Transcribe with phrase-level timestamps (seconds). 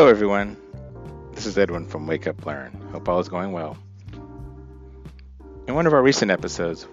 [0.00, 0.56] everyone.
[1.32, 2.72] This is Edwin from Wake Up Learn.
[2.92, 3.76] Hope all is going well.
[5.68, 6.86] In one of our recent episodes,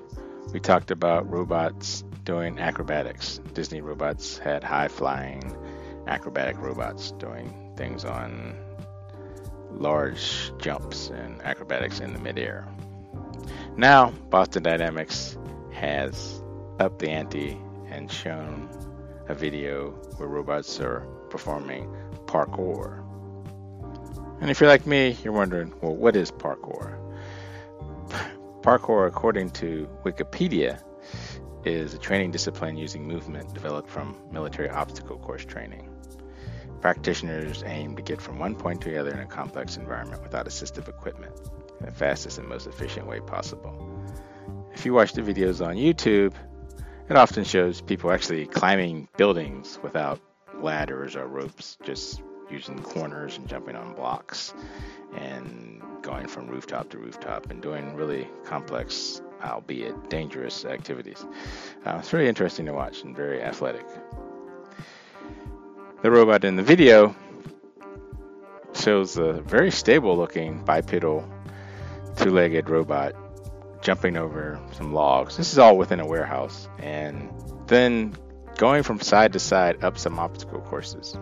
[0.54, 3.40] we talked about robots doing acrobatics.
[3.54, 5.56] Disney robots had high flying
[6.08, 8.56] acrobatic robots doing things on
[9.72, 12.68] large jumps and acrobatics in the midair.
[13.78, 15.38] Now, Boston Dynamics
[15.72, 16.44] has
[16.80, 18.70] upped the ante and shown
[19.28, 21.96] a video where robots are performing
[22.30, 23.04] parkour.
[24.40, 26.96] And if you're like me, you're wondering, well, what is parkour?
[28.62, 30.80] Parkour, according to Wikipedia,
[31.66, 35.90] is a training discipline using movement developed from military obstacle course training.
[36.82, 40.46] Practitioners aim to get from one point to the other in a complex environment without
[40.46, 41.34] assistive equipment
[41.80, 43.74] in the fastest and most efficient way possible.
[44.74, 46.34] If you watch the videos on YouTube,
[47.10, 50.22] it often shows people actually climbing buildings without
[50.62, 54.54] ladders or ropes, just using corners and jumping on blocks
[55.16, 61.26] and going from rooftop to rooftop and doing really complex, albeit dangerous activities.
[61.86, 63.86] Uh, it's very interesting to watch and very athletic.
[66.02, 67.16] The robot in the video
[68.74, 71.28] shows a very stable looking bipedal
[72.16, 73.14] two legged robot
[73.82, 75.38] jumping over some logs.
[75.38, 76.68] This is all within a warehouse.
[76.80, 77.32] And
[77.68, 78.16] then
[78.60, 81.18] going from side to side up some obstacle courses.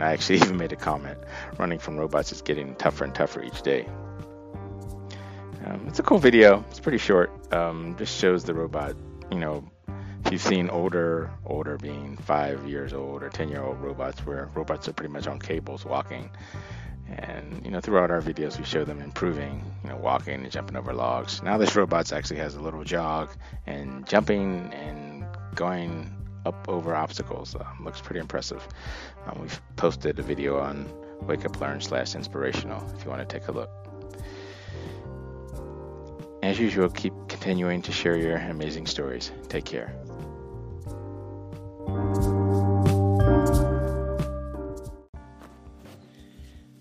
[0.00, 1.16] I actually even made a comment
[1.58, 3.88] running from robots is getting tougher and tougher each day.
[5.64, 6.64] Um, it's a cool video.
[6.68, 7.30] It's pretty short.
[7.54, 8.96] Um, just shows the robot.
[9.30, 9.64] You know,
[10.24, 14.50] if you've seen older, older being five years old or ten year old robots, where
[14.54, 16.30] robots are pretty much on cables walking.
[17.08, 19.62] And you know, throughout our videos, we show them improving.
[19.84, 21.42] You know, walking and jumping over logs.
[21.44, 23.30] Now this robot actually has a little jog
[23.66, 25.24] and jumping and
[25.54, 26.12] going
[26.46, 27.54] up over obstacles.
[27.54, 28.66] Uh, looks pretty impressive.
[29.26, 30.88] Um, we've posted a video on
[31.22, 33.70] Wake Up Learn slash inspirational if you want to take a look.
[36.42, 39.32] As usual, keep continuing to share your amazing stories.
[39.48, 39.92] Take care.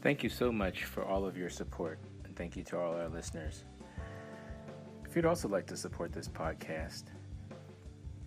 [0.01, 3.09] Thank you so much for all of your support, and thank you to all our
[3.09, 3.65] listeners.
[5.03, 7.05] If you'd also like to support this podcast,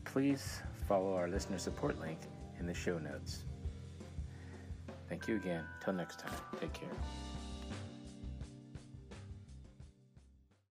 [0.04, 2.18] please follow our listener support link
[2.58, 3.44] in the show notes.
[5.08, 5.64] Thank you again.
[5.84, 6.88] Till next time, take care.